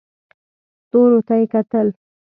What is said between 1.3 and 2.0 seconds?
یې کتل.